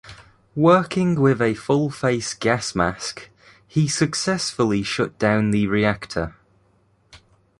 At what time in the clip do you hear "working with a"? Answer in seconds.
0.55-1.53